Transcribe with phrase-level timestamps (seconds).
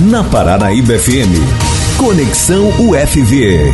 [0.00, 1.36] na Paranaíba FM.
[1.98, 3.70] Conexão UFV.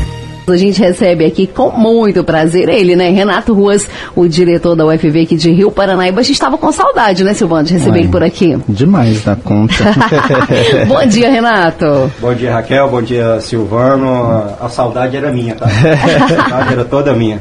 [0.48, 3.10] A gente recebe aqui com muito prazer ele, né?
[3.10, 6.20] Renato Ruas, o diretor da UFV aqui de Rio Paranaíba.
[6.20, 8.58] A gente estava com saudade, né, Silvano, de receber Ué, ele por aqui.
[8.68, 9.74] Demais da conta.
[10.88, 12.10] bom dia, Renato.
[12.20, 12.88] Bom dia, Raquel.
[12.88, 14.56] Bom dia, Silvano.
[14.60, 15.66] A saudade era minha, tá?
[15.66, 17.40] A saudade era toda minha.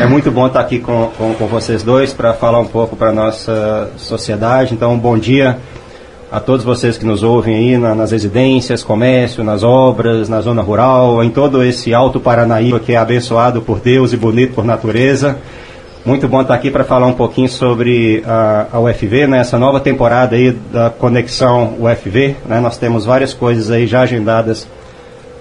[0.00, 3.12] É muito bom estar aqui com, com, com vocês dois para falar um pouco para
[3.12, 4.74] nossa sociedade.
[4.74, 5.58] Então, bom dia
[6.30, 10.62] a todos vocês que nos ouvem aí na, nas residências, comércio, nas obras, na zona
[10.62, 15.38] rural, em todo esse Alto Paranaíba que é abençoado por Deus e bonito por natureza.
[16.04, 19.80] Muito bom estar aqui para falar um pouquinho sobre a, a UFV, né, essa nova
[19.80, 22.36] temporada aí da Conexão UFV.
[22.46, 24.66] Né, nós temos várias coisas aí já agendadas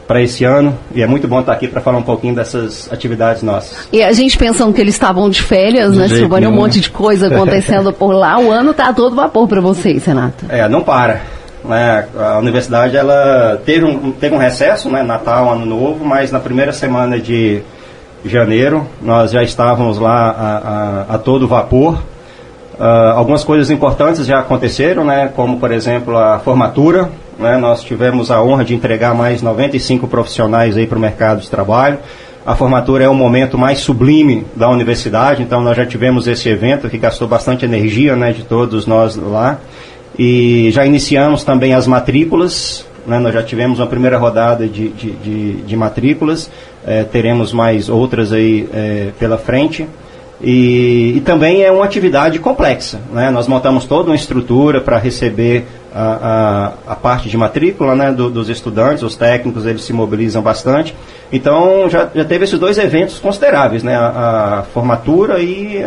[0.09, 3.43] para esse ano e é muito bom estar aqui para falar um pouquinho dessas atividades
[3.43, 3.87] nossas.
[3.93, 6.89] E a gente pensando que eles estavam de férias, de né, Silvânia, um monte de
[6.89, 10.45] coisa acontecendo por lá, o ano está todo vapor para vocês, Renato.
[10.49, 11.21] É, não para.
[11.63, 12.07] Né?
[12.17, 16.73] A universidade ela teve um, teve um recesso, né, Natal, Ano Novo, mas na primeira
[16.73, 17.61] semana de
[18.25, 22.01] janeiro nós já estávamos lá a, a, a todo vapor.
[22.79, 27.57] Uh, algumas coisas importantes já aconteceram, né, como por exemplo a formatura né?
[27.57, 31.97] Nós tivemos a honra de entregar mais 95 profissionais para o mercado de trabalho.
[32.45, 36.89] A formatura é o momento mais sublime da universidade, então nós já tivemos esse evento
[36.89, 39.59] que gastou bastante energia né, de todos nós lá.
[40.17, 45.11] E já iniciamos também as matrículas, né, nós já tivemos uma primeira rodada de, de,
[45.11, 46.49] de, de matrículas,
[46.85, 49.87] é, teremos mais outras aí é, pela frente.
[50.41, 53.01] E, e, também é uma atividade complexa.
[53.11, 53.29] Né?
[53.29, 55.65] Nós montamos toda uma estrutura para receber
[55.99, 60.41] a, a, a, parte de matrícula né, do, dos estudantes, os técnicos eles se mobilizam
[60.41, 60.95] bastante.
[61.31, 65.83] Então já, já teve esses dois eventos consideráveis, né, a, a formatura e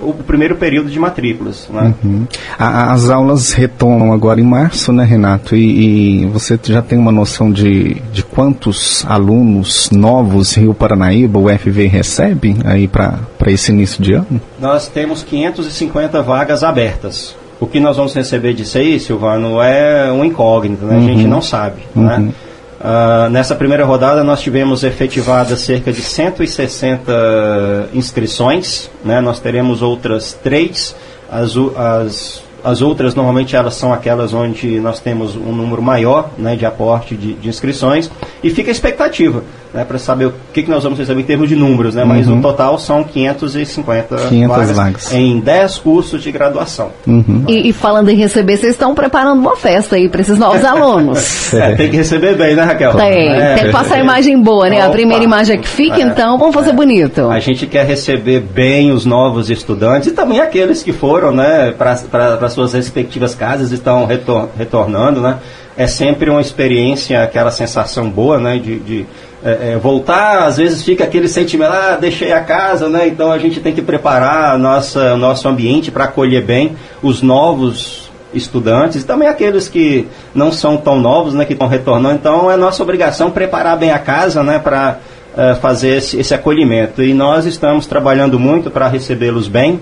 [0.00, 1.68] o primeiro período de matrículas.
[1.68, 1.92] Né.
[2.04, 2.26] Uhum.
[2.58, 5.56] as aulas retomam agora em março, né, Renato?
[5.56, 11.48] E, e, você já tem uma noção de, de quantos alunos novos Rio Paranaíba, o
[11.48, 14.40] FV, recebe aí para esse início de ano?
[14.60, 17.34] Nós temos 550 vagas abertas.
[17.58, 20.96] O que nós vamos receber disso aí, Silvano, é um incógnito, né?
[20.96, 20.98] Uhum.
[20.98, 21.30] A gente uhum.
[21.30, 22.02] não sabe, uhum.
[22.04, 22.32] né?
[22.78, 29.20] Uh, nessa primeira rodada nós tivemos efetivadas cerca de 160 inscrições, né?
[29.20, 30.94] Nós teremos outras três,
[31.30, 36.56] as, as as outras, normalmente, elas são aquelas onde nós temos um número maior né,
[36.56, 38.10] de aporte de, de inscrições
[38.42, 39.44] e fica a expectativa
[39.76, 42.08] né, para saber o que, que nós vamos receber em termos de números, né, uhum.
[42.08, 46.90] mas no total são 550 500 vagas, vagas, em 10 cursos de graduação.
[47.06, 47.44] Uhum.
[47.46, 51.52] E, e, falando em receber, vocês estão preparando uma festa aí para esses novos alunos.
[51.52, 52.94] é, tem que receber bem, né, Raquel?
[52.94, 53.54] Tem, é.
[53.54, 54.78] tem que passar a imagem boa, né?
[54.78, 54.86] Opa.
[54.86, 56.02] A primeira imagem é que fica, é.
[56.02, 56.72] então vamos fazer é.
[56.72, 57.28] bonito.
[57.30, 62.48] A gente quer receber bem os novos estudantes e também aqueles que foram né, para
[62.48, 65.38] suas respectivas casas e estão retor retornando, né?
[65.76, 68.58] É sempre uma experiência, aquela sensação boa, né?
[68.58, 69.06] De, de
[69.46, 73.06] é, é, voltar, às vezes fica aquele sentimento, ah, deixei a casa, né?
[73.06, 78.10] Então a gente tem que preparar nossa, o nosso ambiente para acolher bem os novos
[78.34, 81.44] estudantes e também aqueles que não são tão novos, né?
[81.44, 82.16] Que estão retornando.
[82.16, 84.58] Então é nossa obrigação preparar bem a casa, né?
[84.58, 84.98] Para
[85.34, 87.00] uh, fazer esse, esse acolhimento.
[87.00, 89.74] E nós estamos trabalhando muito para recebê-los bem.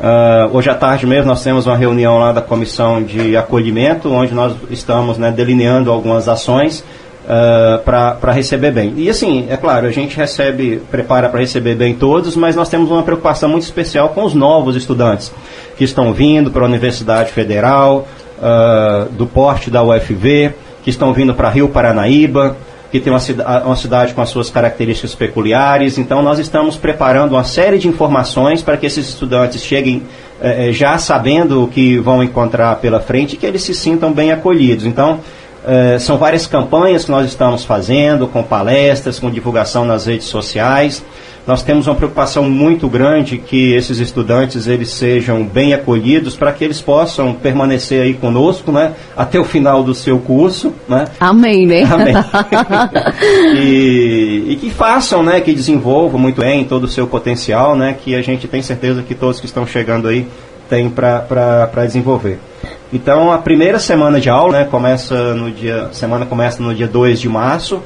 [0.00, 4.34] Uh, hoje à tarde mesmo nós temos uma reunião lá da comissão de acolhimento, onde
[4.34, 6.82] nós estamos né, delineando algumas ações
[7.24, 8.94] uh, ah, para receber bem.
[8.96, 12.90] E assim, é claro, a gente recebe, prepara para receber bem todos, mas nós temos
[12.90, 15.32] uma preocupação muito especial com os novos estudantes
[15.76, 18.06] que estão vindo para a Universidade Federal,
[18.38, 22.56] uh, do porte da UFV, que estão vindo para Rio Paranaíba,
[22.90, 23.20] que tem uma,
[23.64, 25.96] uma, cidade com as suas características peculiares.
[25.96, 30.02] Então, nós estamos preparando uma série de informações para que esses estudantes cheguem
[30.42, 34.12] eh, eh, já sabendo o que vão encontrar pela frente e que eles se sintam
[34.12, 34.86] bem acolhidos.
[34.86, 35.20] Então,
[35.66, 41.02] eh, são várias campanhas que nós estamos fazendo, com palestras, com divulgação nas redes sociais
[41.46, 46.62] nós temos uma preocupação muito grande que esses estudantes eles sejam bem acolhidos para que
[46.62, 51.06] eles possam permanecer aí conosco, né, até o final do seu curso, né?
[51.18, 51.82] Amém, né?
[51.82, 52.14] Amém.
[53.56, 58.14] e, e, que façam, né, que desenvolvam muito bem todo o seu potencial, né, que
[58.14, 60.26] a gente tem certeza que todos que estão chegando aí
[60.68, 62.38] têm para desenvolver.
[62.92, 67.20] Então, a primeira semana de aula, né, começa no dia, semana começa no dia 2
[67.20, 67.82] de março,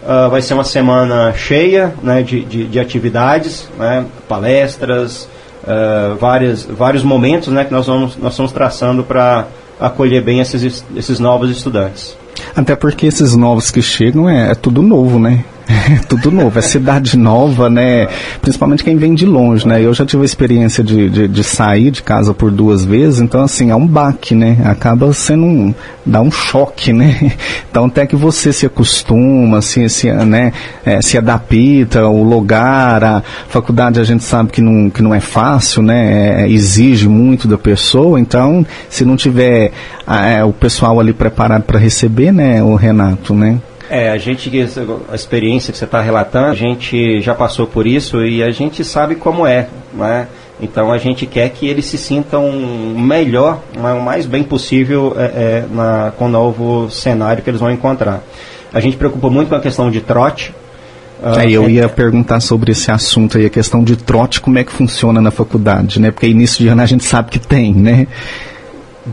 [0.00, 5.28] Uh, vai ser uma semana cheia né, de, de, de atividades, né, palestras,
[5.64, 9.46] uh, várias, vários momentos né, que nós vamos, nós estamos traçando para
[9.78, 12.16] acolher bem esses, esses novos estudantes.
[12.54, 15.44] Até porque esses novos que chegam é, é tudo novo, né?
[15.68, 18.08] É tudo novo, é cidade nova, né?
[18.40, 19.82] Principalmente quem vem de longe, né?
[19.82, 23.42] Eu já tive a experiência de, de, de, sair de casa por duas vezes, então
[23.42, 24.56] assim, é um baque, né?
[24.64, 25.74] Acaba sendo um,
[26.06, 27.32] dá um choque, né?
[27.70, 30.52] Então até que você se acostuma, se, se, né,
[30.84, 35.20] é, se adapta, o lugar, a faculdade a gente sabe que não, que não é
[35.20, 36.44] fácil, né?
[36.44, 39.70] É, exige muito da pessoa, então se não tiver
[40.08, 43.58] é, o pessoal ali preparado para receber, né, o Renato, né?
[43.90, 44.50] É, a gente,
[45.10, 48.84] a experiência que você está relatando, a gente já passou por isso e a gente
[48.84, 50.28] sabe como é, né?
[50.60, 55.22] Então a gente quer que eles se sintam melhor, né, o mais bem possível é,
[55.22, 58.22] é, na, com o novo cenário que eles vão encontrar.
[58.72, 60.52] A gente preocupa muito com a questão de trote.
[61.22, 64.64] Uh, é, eu ia perguntar sobre esse assunto aí, a questão de trote, como é
[64.64, 66.10] que funciona na faculdade, né?
[66.10, 68.06] Porque início de ano a gente sabe que tem, né?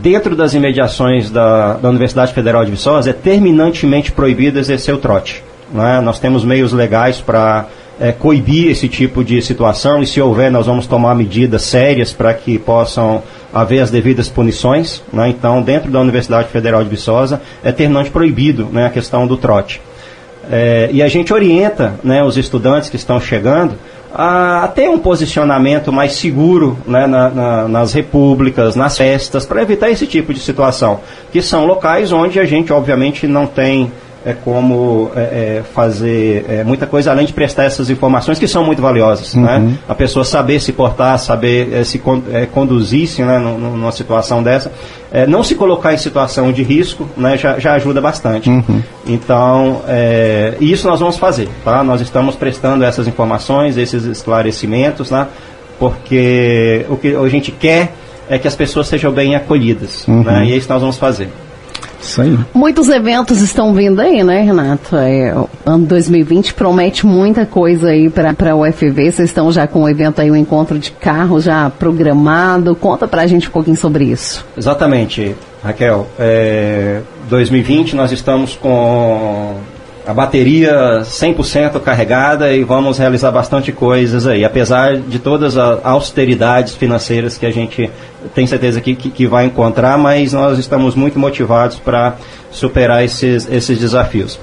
[0.00, 5.42] Dentro das imediações da, da Universidade Federal de Viçosa, é terminantemente proibido exercer o trote.
[5.72, 6.00] Né?
[6.00, 7.66] Nós temos meios legais para
[7.98, 12.32] é, coibir esse tipo de situação e, se houver, nós vamos tomar medidas sérias para
[12.34, 13.22] que possam
[13.52, 15.02] haver as devidas punições.
[15.12, 15.28] Né?
[15.28, 19.80] Então, dentro da Universidade Federal de Viçosa, é terminante proibido né, a questão do trote.
[20.50, 23.74] É, e a gente orienta né, os estudantes que estão chegando
[24.14, 29.90] a, ter um posicionamento mais seguro né, na, na, nas repúblicas, nas festas, para evitar
[29.90, 31.00] esse tipo de situação,
[31.32, 33.92] que são locais onde a gente, obviamente, não tem
[34.26, 38.64] é, como é, é, fazer é, muita coisa além de prestar essas informações que são
[38.64, 39.36] muito valiosas.
[39.36, 39.56] Né?
[39.56, 39.66] Uhum.
[39.68, 39.78] Né?
[39.88, 44.72] A pessoa saber se portar, saber é, se con é, conduzir-se né, numa situação dessa,
[45.28, 48.50] não se colocar em situação de risco né, já, já ajuda bastante.
[48.50, 48.82] Uhum.
[49.06, 49.82] Então,
[50.60, 51.48] isso nós vamos fazer.
[51.64, 51.82] Tá?
[51.82, 55.28] Nós estamos prestando essas informações, esses esclarecimentos, né?
[55.78, 57.92] porque o que a gente quer
[58.28, 60.06] é que as pessoas sejam bem acolhidas.
[60.06, 60.24] Uhum.
[60.24, 60.46] Né?
[60.46, 61.30] E é isso que nós vamos fazer.
[62.06, 62.38] Isso aí.
[62.54, 64.96] Muitos eventos estão vindo aí, né, Renato?
[64.96, 69.12] É, o ano 2020 promete muita coisa aí para a UFV.
[69.12, 72.74] Vocês estão já com o evento aí, o encontro de carro já programado.
[72.76, 74.44] Conta para a gente um pouquinho sobre isso.
[74.56, 76.06] Exatamente, Raquel.
[76.18, 79.56] É, 2020 nós estamos com
[80.06, 86.76] a bateria 100% carregada e vamos realizar bastante coisas aí, apesar de todas as austeridades
[86.76, 87.90] financeiras que a gente
[88.32, 92.14] tem certeza que, que, que vai encontrar, mas nós estamos muito motivados para
[92.52, 94.38] superar esses, esses desafios.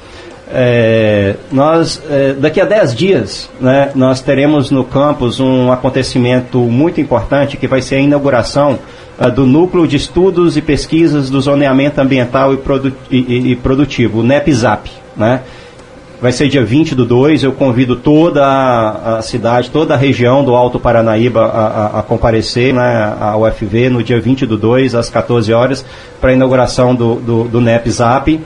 [0.52, 7.00] É, nós, é, daqui a 10 dias, né, nós teremos no campus um acontecimento muito
[7.00, 8.78] importante que vai ser a inauguração
[9.18, 14.20] uh, do Núcleo de Estudos e Pesquisas do Zoneamento Ambiental e, Produ e, e Produtivo,
[14.20, 15.03] o NEPZAP.
[15.16, 15.42] Né?
[16.22, 20.44] Vai ser dia 20 do 2, eu convido toda a, a cidade, toda a região
[20.44, 24.96] do Alto Paranaíba a, a, a comparecer né, à UFV no dia 20 do 2,
[24.96, 25.86] às 14 horas,
[26.22, 28.40] para a inauguração do, do, do NEPZAP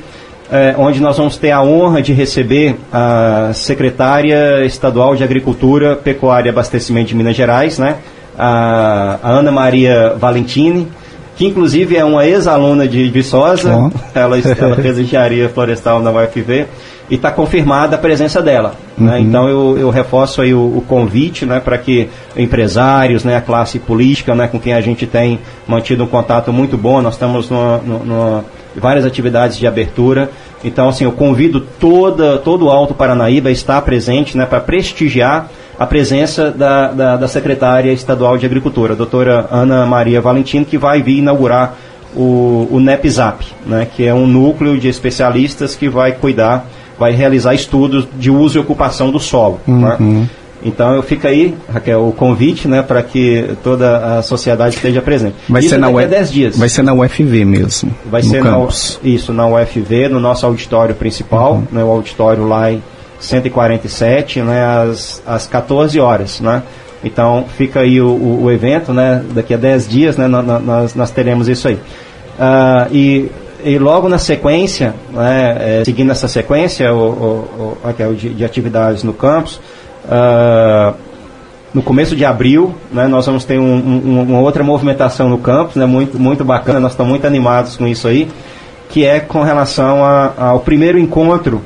[0.52, 6.48] é, onde nós vamos ter a honra de receber a secretária estadual de Agricultura, Pecuária
[6.48, 7.98] e Abastecimento de Minas Gerais, né?
[8.38, 10.88] a, a Ana Maria Valentini,
[11.38, 13.92] que inclusive é uma ex-aluna de Viçosa, oh.
[14.18, 16.66] ela, ela fez engenharia florestal na UFV,
[17.10, 18.74] e está confirmada a presença dela.
[18.98, 19.06] Né?
[19.06, 19.06] Uhum.
[19.06, 19.20] Né?
[19.22, 23.80] Então eu, eu, reforço aí o, o convite né, para que empresários, né, a classe
[23.80, 27.78] política, né, com quem a gente tem mantido um contato muito bom, nós estamos numa,
[27.78, 28.46] numa
[28.76, 30.30] várias atividades de abertura.
[30.64, 35.50] Então, assim, eu convido toda, todo o Alto Paranaíba a estar presente né, para prestigiar
[35.80, 40.78] a presença da, da, da, secretária estadual de Agricultura, a doutora Ana Maria Valentino, que
[40.78, 41.76] vai vir inaugurar
[42.16, 46.66] o, o NEPZAP, né, que é um núcleo de especialistas que vai cuidar,
[46.98, 49.60] vai realizar estudos de uso e ocupação do solo.
[49.68, 49.98] Né.
[50.00, 50.20] Uhum.
[50.22, 50.30] Né?
[50.64, 55.36] Então eu fico aí, Raquel, o convite, né, para que toda a sociedade esteja presente.
[55.48, 56.08] Vai isso ser na UF...
[56.08, 56.58] 10 dias.
[56.58, 57.94] Vai ser na UFV mesmo.
[58.06, 59.00] Vai ser campus.
[59.04, 61.68] na isso, na UFV, no nosso auditório principal, uhum.
[61.72, 62.82] né, o auditório lá em
[63.20, 66.64] 147, né, às, às 14 horas, né?
[67.04, 69.24] Então fica aí o, o, o evento, né?
[69.32, 71.76] Daqui a 10 dias, né, nós, nós teremos isso aí.
[71.76, 73.32] Uh, e
[73.64, 79.04] e logo na sequência, né, é, seguindo essa sequência o, o, o, de, de atividades
[79.04, 79.60] no campus,
[80.08, 80.96] Uh,
[81.74, 85.76] no começo de abril, né, nós vamos ter um, um, uma outra movimentação no campus,
[85.76, 88.28] né, muito, muito bacana, nós estamos muito animados com isso aí,
[88.90, 91.62] que é com relação a, ao primeiro encontro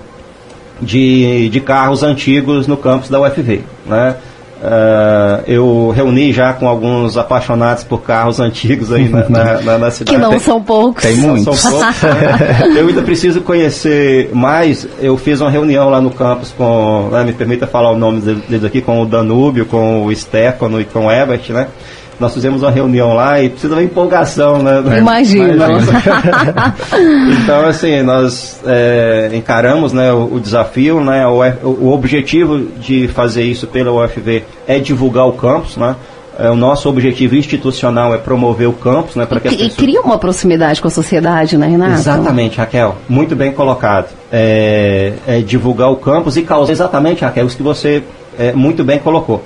[0.81, 3.61] de, de carros antigos no campus da UFV.
[3.85, 4.15] Né?
[4.61, 9.91] Uh, eu reuni já com alguns apaixonados por carros antigos aí na, na, na, na
[9.91, 10.15] cidade.
[10.15, 11.01] Que não são poucos.
[11.01, 11.59] Tem muitos.
[11.59, 12.73] São poucos né?
[12.77, 14.87] Eu ainda preciso conhecer mais.
[14.99, 18.63] Eu fiz uma reunião lá no campus com, né, me permita falar o nome deles
[18.63, 21.67] aqui, com o Danúbio, com o Stefano e com o Ebert, né?
[22.21, 24.81] Nós fizemos uma reunião lá e precisa de empolgação, né?
[24.97, 25.63] Imagino.
[27.43, 33.43] então, assim, nós é, encaramos né, o, o, desafio, né, o, o objetivo de fazer
[33.43, 35.95] isso pela UFV é divulgar o campus, né?
[36.39, 39.75] É, o nosso objetivo institucional é promover o campus, né, para que e, pessoas...
[39.75, 41.93] cria uma proximidade com a sociedade, né, Renato?
[41.93, 42.95] Exatamente, Raquel.
[43.09, 44.09] Muito bem colocado.
[44.31, 48.01] É, é divulgar o campus e causar exatamente, Raquel, isso que você
[48.39, 49.43] é, muito bem colocou.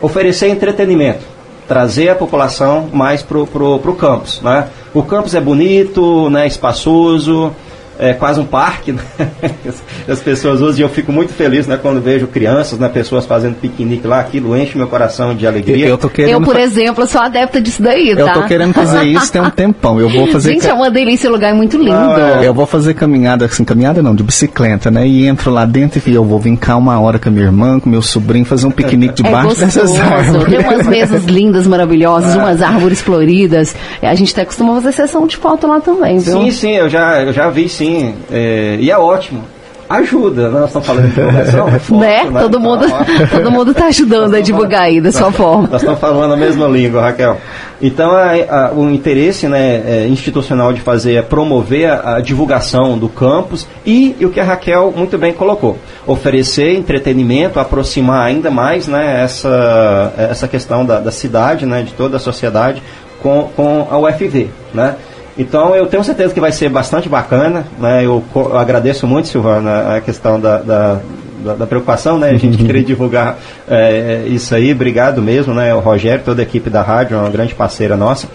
[0.00, 1.26] Oferecer entretenimento,
[1.70, 4.66] trazer a população mais para o campus, né?
[4.92, 7.54] O campus é bonito, né, espaçoso,
[8.00, 9.02] é quase um parque, né?
[10.08, 13.56] As pessoas usam e eu fico muito feliz, né, quando vejo crianças, né, pessoas fazendo
[13.56, 15.86] piquenique lá, aquilo enche meu coração de alegria.
[15.86, 16.32] Eu, querendo...
[16.32, 18.20] eu por exemplo, sou adepta disso daí, tá?
[18.22, 20.00] Eu tô querendo fazer isso tem um tempão.
[20.00, 20.70] Eu vou fazer Gente, ca...
[20.70, 21.92] é uma delícia, o lugar é muito lindo.
[21.92, 22.48] Ah, é.
[22.48, 25.06] Eu vou fazer caminhada, assim, caminhada não, de bicicleta, né?
[25.06, 27.78] E entro lá dentro e eu vou vir cá uma hora com a minha irmã,
[27.78, 30.44] com meu sobrinho, fazer um piquenique debaixo é dessas árvores.
[30.44, 32.38] Tem umas mesas lindas, maravilhosas, ah.
[32.38, 33.74] umas árvores floridas.
[34.02, 36.40] A gente até costuma fazer sessão de foto lá também, viu?
[36.40, 37.89] Sim, sim, eu já, eu já vi sim.
[38.30, 39.42] É, e é ótimo
[39.90, 40.60] ajuda, né?
[40.60, 41.68] nós estamos falando de divulgação.
[41.68, 42.30] É né?
[42.30, 42.40] né?
[42.40, 42.86] Todo, mundo,
[43.28, 45.66] todo mundo está ajudando a divulgar aí da sua forma.
[45.66, 47.38] Nós estamos falando a mesma língua, Raquel.
[47.82, 52.96] Então, a, a, o interesse né, é, institucional de fazer é promover a, a, divulgação
[52.96, 58.50] do campus e, e, o que a Raquel muito bem colocou, oferecer entretenimento, aproximar ainda
[58.50, 62.80] mais né, essa, essa questão da, da cidade, né, de toda a sociedade
[63.20, 64.94] com, com a UFV, né?
[65.40, 67.64] Então eu tenho certeza que vai ser bastante bacana.
[67.78, 68.04] Né?
[68.04, 71.00] Eu, eu agradeço muito, Silvana, a questão da, da,
[71.42, 72.28] da, da preocupação, né?
[72.28, 74.70] A gente querer divulgar é, isso aí.
[74.70, 75.74] Obrigado mesmo, né?
[75.74, 78.28] O Rogério, toda a equipe da rádio, é uma grande parceira nossa.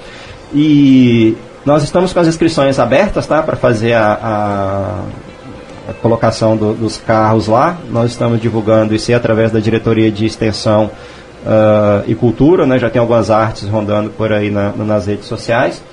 [0.51, 3.43] E nós estamos com as inscrições abertas, tá?
[3.43, 7.77] Para fazer a, a, a colocação do, dos carros lá.
[7.91, 10.85] Nós estamos divulgando isso aí através da diretoria de extensão
[11.45, 12.79] uh, e cultura, né?
[12.79, 15.83] Já tem algumas artes rondando por aí na, nas redes sociais.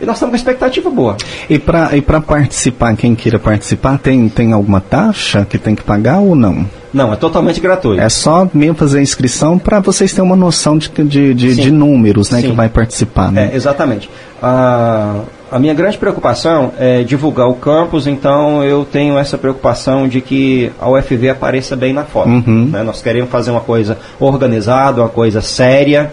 [0.00, 1.16] E nós estamos com expectativa boa.
[1.48, 6.18] E para e participar, quem queira participar, tem, tem alguma taxa que tem que pagar
[6.18, 6.66] ou não?
[6.92, 8.00] Não, é totalmente gratuito.
[8.00, 11.70] É só mesmo fazer a inscrição para vocês terem uma noção de, de, de, de
[11.70, 13.30] números né, que vai participar.
[13.30, 13.50] Né?
[13.52, 14.08] É, exatamente.
[14.42, 20.20] A, a minha grande preocupação é divulgar o campus, então eu tenho essa preocupação de
[20.20, 22.28] que a UFV apareça bem na foto.
[22.28, 22.70] Uhum.
[22.72, 22.82] Né?
[22.82, 26.12] Nós queremos fazer uma coisa organizada, uma coisa séria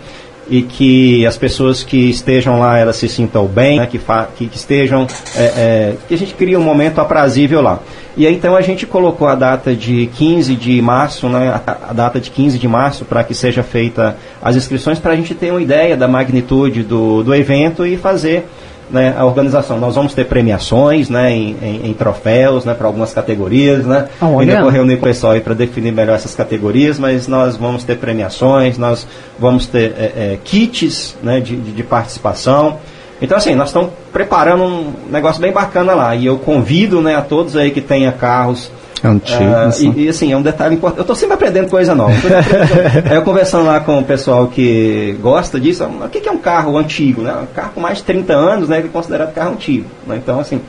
[0.50, 4.00] e que as pessoas que estejam lá elas se sintam bem, né, que,
[4.36, 7.80] que, que, estejam, é, é, que a gente cria um momento aprazível lá.
[8.16, 11.94] E aí, então a gente colocou a data de 15 de março, né, a, a
[11.94, 15.52] data de 15 de março para que seja feita as inscrições para a gente ter
[15.52, 18.46] uma ideia da magnitude do, do evento e fazer
[18.90, 19.80] né, a organização.
[19.80, 23.86] Nós vamos ter premiações né, em, em, em troféus né, para algumas categorias.
[23.86, 24.08] Né?
[24.22, 27.84] Ah, Ainda vou reunir com o pessoal para definir melhor essas categorias, mas nós vamos
[27.84, 29.08] ter premiações, nós
[29.40, 32.78] vamos ter é, é, kits né, de, de, de participação.
[33.22, 36.16] Então, assim, nós estamos preparando um negócio bem bacana lá.
[36.16, 38.70] E eu convido né, a todos aí que tenha carros
[39.04, 39.44] Antigo.
[39.44, 41.00] Uh, e, e, assim, é um detalhe importante.
[41.00, 42.14] Eu estou sempre aprendendo coisa nova.
[43.10, 46.78] Aí eu conversando lá com o pessoal que gosta disso, o que é um carro
[46.78, 47.22] antigo?
[47.22, 47.34] Né?
[47.34, 48.80] Um carro com mais de 30 anos, né?
[48.80, 49.88] É considerado carro antigo.
[50.08, 50.18] Né?
[50.24, 50.62] Então, assim,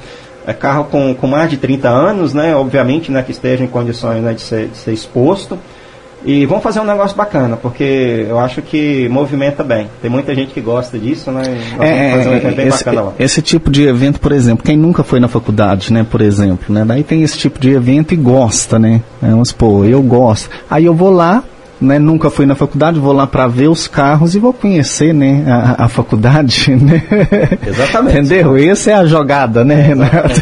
[0.46, 2.54] é carro com, com mais de 30 anos, né?
[2.54, 5.58] Obviamente, né, que esteja em condições né, de, ser, de ser exposto.
[6.24, 9.88] E vamos fazer um negócio bacana, porque eu acho que movimenta bem.
[10.00, 11.42] Tem muita gente que gosta disso, né?
[11.78, 13.12] É, fazer um é, evento bem esse, bacana lá.
[13.18, 16.84] Esse tipo de evento, por exemplo, quem nunca foi na faculdade, né, por exemplo, né?
[16.84, 19.02] Daí tem esse tipo de evento e gosta, né?
[19.22, 20.48] É, vamos supor, eu gosto.
[20.70, 21.44] Aí eu vou lá,
[21.80, 25.44] né, nunca fui na faculdade, vou lá para ver os carros e vou conhecer, né,
[25.46, 27.02] a, a faculdade, né?
[27.66, 28.18] Exatamente.
[28.18, 28.56] Entendeu?
[28.56, 30.40] Essa é a jogada, né, Renato?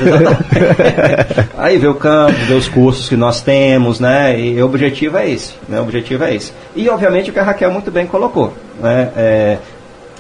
[1.57, 4.39] Aí ver o campo, ver os cursos que nós temos, né?
[4.39, 5.81] E o objetivo é esse, né?
[5.81, 6.53] O objetivo é esse.
[6.75, 9.11] E obviamente o que a Raquel muito bem colocou, né?
[9.17, 9.59] É,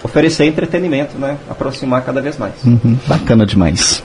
[0.02, 1.36] oferecer entretenimento, né?
[1.48, 2.54] Aproximar cada vez mais.
[2.64, 4.02] Uhum, bacana demais.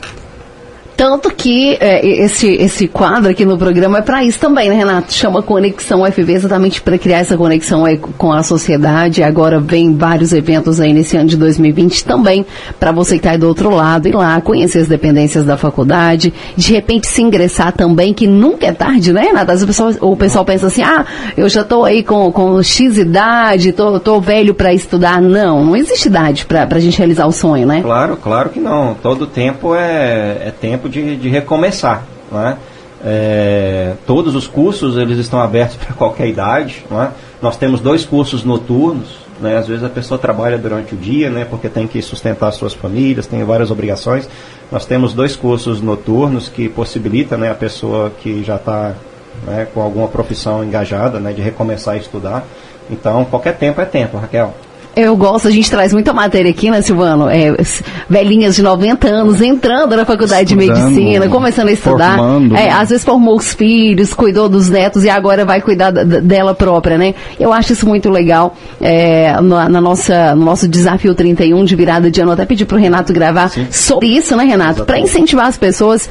[0.98, 5.14] Tanto que é, esse, esse quadro aqui no programa é para isso também, né, Renato?
[5.14, 7.84] Chama Conexão UFV exatamente para criar essa conexão
[8.18, 9.22] com a sociedade.
[9.22, 12.44] Agora vem vários eventos aí nesse ano de 2020 também
[12.80, 16.34] para você que está aí do outro lado ir lá conhecer as dependências da faculdade,
[16.56, 19.52] de repente se ingressar também, que nunca é tarde, né, Renato?
[19.52, 23.72] As pessoas, o pessoal pensa assim, ah, eu já estou aí com, com X idade,
[23.72, 25.22] tô, tô velho para estudar.
[25.22, 27.82] Não, não existe idade para a gente realizar o sonho, né?
[27.84, 28.96] Claro, claro que não.
[28.96, 32.04] Todo tempo é, é tempo de, de recomeçar.
[32.32, 32.58] Né?
[33.04, 36.84] É, todos os cursos eles estão abertos para qualquer idade.
[36.90, 37.12] Né?
[37.42, 39.28] Nós temos dois cursos noturnos.
[39.40, 39.58] Né?
[39.58, 41.46] Às vezes a pessoa trabalha durante o dia, né?
[41.46, 44.28] porque tem que sustentar suas famílias, tem várias obrigações.
[44.72, 48.96] Nós temos dois cursos noturnos que possibilitam né, a pessoa que já está
[49.46, 52.44] né, com alguma profissão engajada né, de recomeçar a estudar.
[52.90, 54.54] Então, qualquer tempo é tempo, Raquel.
[54.98, 57.30] Eu gosto, a gente traz muita matéria aqui, né, Silvano?
[57.30, 57.56] É,
[58.10, 62.18] velhinhas de 90 anos entrando na faculdade Estudando, de medicina, começando a estudar.
[62.18, 62.72] Formando, é?
[62.72, 67.14] Às vezes formou os filhos, cuidou dos netos e agora vai cuidar dela própria, né?
[67.40, 68.56] Eu acho isso muito legal.
[68.82, 72.78] É, na, na, nossa, no nosso desafio 31 de virada de ano, até pedi pro
[72.78, 73.68] Renato gravar Sim.
[73.70, 74.84] sobre isso, né, Renato?
[74.84, 76.10] Para incentivar as pessoas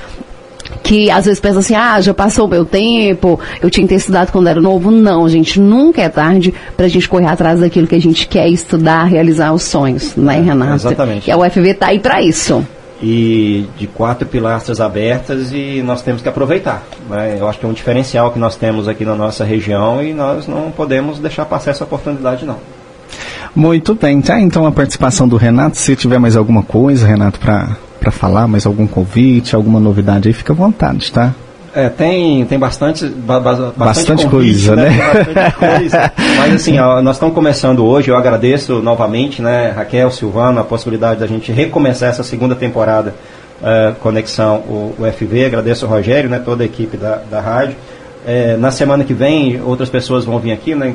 [0.83, 3.97] que às vezes pensa assim, ah, já passou o meu tempo, eu tinha que ter
[3.97, 4.91] estudado quando era novo.
[4.91, 8.49] Não, gente, nunca é tarde para a gente correr atrás daquilo que a gente quer
[8.49, 10.75] estudar, realizar os sonhos, né, Renato?
[10.75, 11.29] Exatamente.
[11.29, 12.65] E a UFV está aí para isso.
[13.03, 16.83] E de quatro pilastras abertas e nós temos que aproveitar.
[17.11, 17.37] Né?
[17.39, 20.47] Eu acho que é um diferencial que nós temos aqui na nossa região e nós
[20.47, 22.57] não podemos deixar passar essa oportunidade, não.
[23.55, 24.41] Muito bem, tá?
[24.41, 28.67] Então a participação do Renato, se tiver mais alguma coisa, Renato, para para falar, mais
[28.67, 31.35] algum convite, alguma novidade aí, fica à vontade, tá?
[31.75, 34.89] É, tem, tem bastante, ba, bastante, bastante convite, coisa, né?
[34.89, 34.97] né?
[34.97, 36.13] Bastante coisa.
[36.39, 41.21] Mas assim, ó, nós estamos começando hoje, eu agradeço novamente, né, Raquel, Silvano, a possibilidade
[41.21, 43.15] da gente recomeçar essa segunda temporada
[43.61, 47.77] uh, Conexão o, o FV, agradeço o Rogério, né, toda a equipe da, da rádio.
[48.27, 50.95] É, na semana que vem, outras pessoas vão vir aqui né,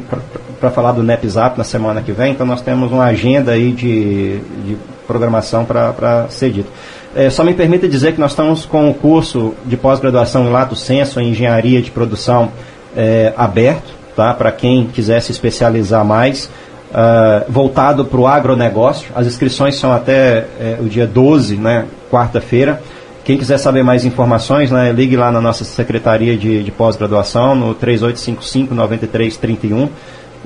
[0.59, 4.39] para falar do NEPZAP na semana que vem, então nós temos uma agenda aí de,
[4.65, 4.77] de
[5.07, 6.69] programação para ser dito.
[7.15, 10.75] É, só me permita dizer que nós estamos com o curso de pós-graduação em Lato
[10.75, 12.51] Senso, em Engenharia de Produção,
[12.95, 14.33] é, aberto, tá?
[14.33, 16.49] para quem quiser se especializar mais,
[16.91, 19.09] uh, voltado para o agronegócio.
[19.15, 22.81] As inscrições são até é, o dia 12, né, quarta-feira.
[23.23, 27.75] Quem quiser saber mais informações, né, ligue lá na nossa Secretaria de, de Pós-Graduação, no
[27.75, 29.89] 3855-9331.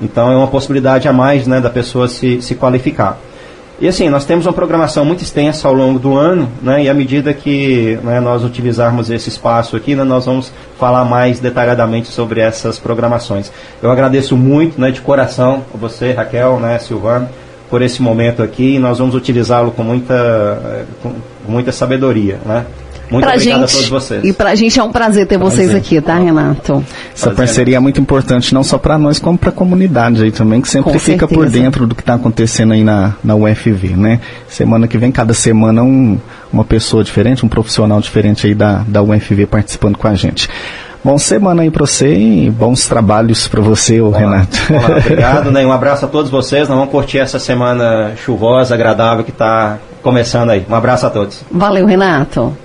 [0.02, 3.18] Então é uma possibilidade a mais né, da pessoa se, se qualificar.
[3.78, 6.94] E assim, nós temos uma programação muito extensa ao longo do ano, né, e à
[6.94, 12.40] medida que né, nós utilizarmos esse espaço aqui, né, nós vamos falar mais detalhadamente sobre
[12.40, 13.52] essas programações.
[13.84, 17.28] Eu agradeço muito, né, de coração, a você, Raquel, né, Silvano,
[17.70, 21.12] por esse momento aqui, e nós vamos utilizá-lo com muita, eh, com
[21.46, 22.66] muita sabedoria, né.
[23.10, 24.24] Muito pra obrigado gente, a todos vocês.
[24.24, 25.58] E pra gente é um prazer ter prazer.
[25.68, 26.84] vocês aqui, tá, Renato?
[27.14, 30.62] Essa parceria é muito importante, não só para nós, como para a comunidade aí também,
[30.62, 31.34] que sempre Com fica certeza.
[31.34, 34.20] por dentro do que está acontecendo aí na, na UFV, né?
[34.48, 36.18] Semana que vem, cada semana, um,
[36.52, 40.50] uma pessoa diferente, um profissional diferente aí da, da UFV participando com a gente.
[41.04, 44.18] Bom semana aí para você e bons trabalhos para você, Olá.
[44.18, 44.58] Renato.
[44.72, 45.64] Olá, obrigado, né?
[45.68, 46.68] Um abraço a todos vocês.
[46.68, 50.66] Nós vamos curtir essa semana chuvosa, agradável que está começando aí.
[50.68, 51.44] Um abraço a todos.
[51.52, 52.65] Valeu, Renato.